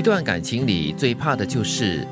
[0.00, 2.06] 一段感情里最怕的就是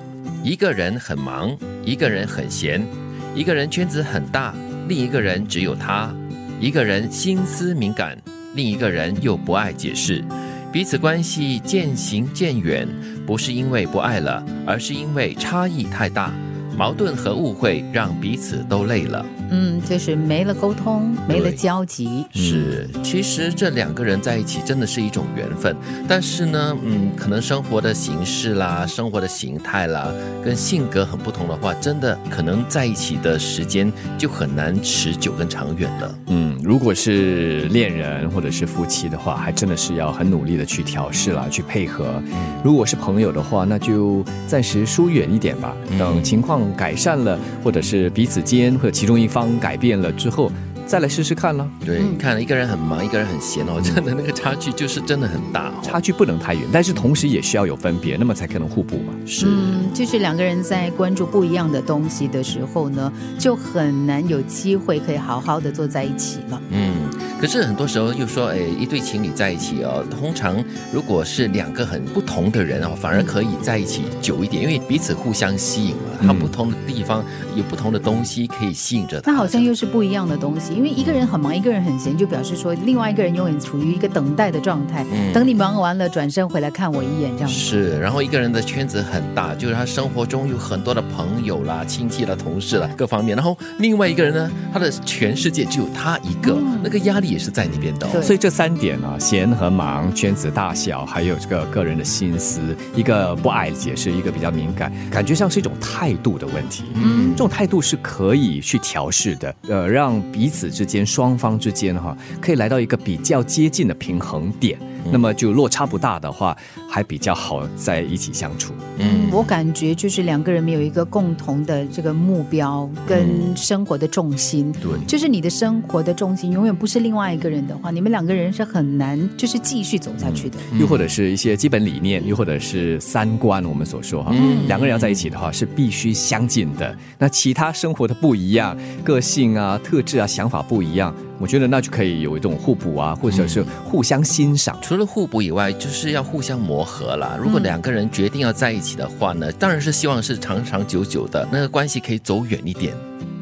[0.45, 1.56] 一个人很忙，
[1.87, 2.87] 一个人很闲，
[3.35, 4.54] 一个人圈子很大，
[4.87, 6.14] 另一个人只有他；
[6.61, 8.14] 一个人心思敏感，
[8.54, 10.22] 另一个人又不爱解释，
[10.71, 12.87] 彼此关系渐行渐远，
[13.26, 16.30] 不是因为不爱了，而是因为差异太大，
[16.77, 19.25] 矛盾和误会让彼此都累了。
[19.51, 22.27] 嗯，就是没了沟通，没了交集。
[22.34, 25.74] 是，其实这两个人在一起真的是一种缘分，
[26.07, 30.12] 但是呢，嗯，可能生活的形式啦、生活的形态啦，
[30.45, 36.19] 跟性格很不同的话，真的可能在一起的时间就很难持久跟长远了。
[36.27, 42.23] 嗯，如果是恋人或者是夫妻的话，还真的是要很努力的去调试啦，去配合。
[42.65, 45.74] 如果是朋友的话，那就暂时疏远一点吧。
[45.99, 50.51] 等情况改善了，或者是彼此间或者其中一方改变了之后，
[50.87, 51.69] 再来试试看了。
[51.84, 55.74] 对，你看一个人很忙，一个人很闲哦，真的那个差距就是真的很大、哦。
[55.83, 59.13] 差距不能太远，但是同时也需要有分别，那么才可能互补嘛。
[59.26, 66.60] 是，嗯，就是两个人在关注不一样的东西的时候呢，就很难有机会可以好好的坐在一起了。
[66.70, 66.92] 嗯，
[67.41, 76.03] 可是很多时候又说，哎，一对情侣在一起哦，通常如果是两个很不同的人哦，反而可以在一起久一点，因为彼此互相吸引嘛。
[76.20, 79.31] 他不同的地方有不同的东西可以吸引着他。
[79.31, 87.55] 那好像又是不一样的东西，因为一个人很忙，一个人很闲，就表示说另外一个人永远处于一个等待的状态，嗯等你忙完了转身回来看我一眼这样子。
[87.55, 93.36] 是，然后一个人的圈子很大，就是他生活中有很多的朋友啦、亲戚啦、同事啦各方面。
[93.36, 98.22] 然后另外一个人呢，他的全世界只有他一个，那个压力也是在那边的、哦。
[98.22, 102.60] 所以这三点啊，闲和忙、圈子大小，还有这个个人的心思，
[102.94, 106.84] 一个不爱解释，一个比较敏感，感觉上是一种态度的问题。
[106.94, 114.78] 嗯，这种态度是可以去调试的，呃，让彼此之间、双方之间哈、可以来到一个比较接近的平衡点。
[115.10, 116.56] 那么就落差不大的话，
[116.88, 118.72] 还比较好在一起相处。
[118.98, 124.72] 嗯，我感觉就是两个人没有一个共同的这个目标跟生活的重心。
[124.72, 130.56] 对就是你的生活的重心永远不是另外一个人的话，你们两个人是很难就是继续走下去的。
[130.78, 134.34] 又或者是一些基本理念，又或者是三观，我们所说哈，
[134.66, 136.97] 两个人要在一起的话是必须相近的。
[137.19, 144.76] 那其他生活的不一样，个性啊、特质啊、想法不一样，我觉得那就可以有一种互补啊，或者是互相欣赏。
[144.82, 147.38] 除了互补以外，就是要互相磨合啦。
[147.41, 152.94] 如果两个人决定要在一起的话呢，当然是希望是长长久久的，那个关系可以走远一点。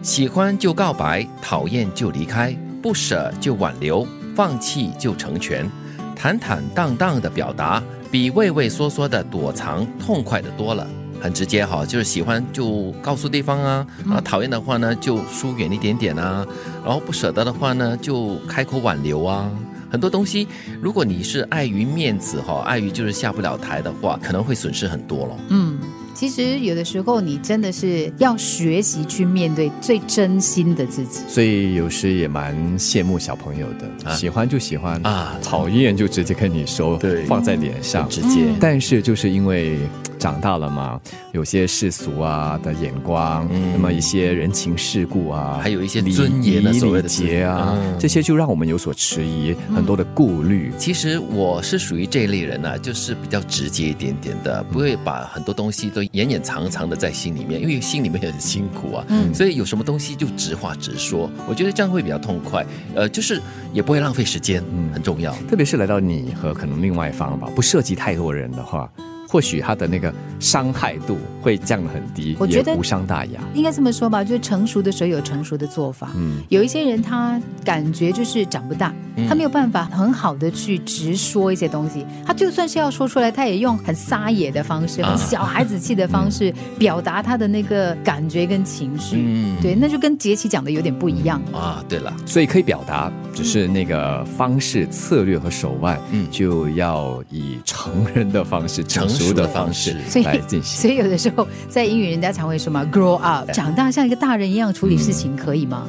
[0.02, 4.06] 喜欢就告白，讨厌就离开，不舍就挽留，
[4.36, 5.68] 放弃就成全。
[6.14, 10.86] 坦坦荡荡的表达，比畏畏缩缩的躲藏痛快的多了。
[11.18, 16.46] 很直接哈，就是喜欢就告诉对方啊，啊讨厌的话呢就疏远一点点啊，
[16.84, 19.50] 然后不舍得的话呢就开口挽留啊。
[19.96, 20.46] 很多东西，
[20.78, 25.38] 如果你是碍于面子哈，碍于就是下不了台的话，可能会损失很多咯。
[25.48, 25.78] 嗯，
[26.12, 31.20] 其实有的时候你真的是要学习去面对最真心的自己。
[31.26, 38.06] 所以有时也蛮羡慕小朋友的，啊喜欢就喜欢啊讨厌就直接跟你说，对放在脸上。
[38.10, 38.44] 直接。
[38.60, 39.78] 但是就是因为
[40.18, 41.00] 长大了嘛，
[41.32, 43.72] 有些世俗啊的眼光，嗯。
[43.72, 46.62] 那么一些人情世故啊，还有一些礼尊严。
[46.62, 47.96] 的礼节啊，嗯。
[47.98, 50.72] 这些就让我们有所迟疑，很多的顾虑。
[50.78, 59.04] 其实我是属于这一类人啊，就是比较直接一点点的，不会把很多东西都掩掩藏藏的在心里面，因为心里面也很辛苦啊。
[59.08, 59.32] 嗯。
[59.34, 63.40] 所以有什么东西就直话直说，我觉得这样会比较痛快，呃，就是
[63.72, 64.90] 也不会浪费时间，嗯。
[64.92, 65.36] 很重要。
[65.48, 68.90] 特别是来到你和可能另外一方吧，不涉及太多人的话，
[69.28, 73.40] 或许他的那个伤害度会降得很低，我觉得无伤大雅。
[73.54, 76.10] 应该这么说吧，就是成熟的时候有成熟的做法。
[76.16, 78.94] 嗯，有一些人他感觉就是长不大，
[79.28, 82.04] 他没有办法很好的去直说一些东西。
[82.24, 89.16] 他就算是要说出来，他也用很撒野的方式、啊很小孩子气的方式表达他的那个感觉跟情绪。
[89.18, 91.40] 嗯对，那就跟杰奇讲的有点不一样。
[91.52, 96.26] 啊，对了，所以可以表达，只是那个方式、策略和手腕，嗯。
[96.30, 100.80] 就要以成人的方式、成熟的的方式来进行。
[100.80, 105.86] 所以有的时候在英语人家常会说嘛，grow up，长大像一个大人一样处理事情，可以吗？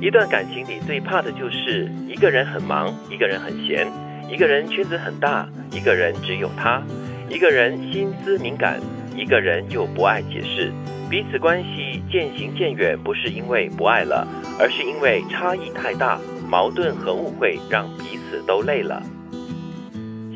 [0.00, 3.86] 一段感情里最怕的就是一个人很忙，一个人很闲，
[4.30, 6.82] 一个人圈子很大，一个人只有他，
[7.28, 8.80] 一个人心思敏感，
[9.16, 10.72] 一个人又不爱解释，
[11.10, 14.26] 彼此关系渐行渐远，不是因为不爱了，
[14.58, 16.18] 而是因为差异太大，
[16.50, 19.00] 矛盾和误会让彼此都累了。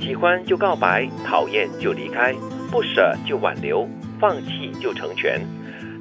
[0.01, 2.33] 喜欢就告白，讨厌就离开，
[2.71, 3.89] 不舍就挽留，
[4.21, 5.41] 放弃就成全。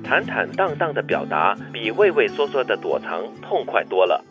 [0.04, 4.24] 坦坦荡荡的表达，比畏畏缩缩的躲藏痛快多了。